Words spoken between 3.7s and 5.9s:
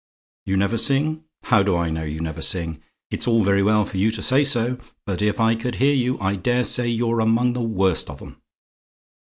for you to say so; but if I could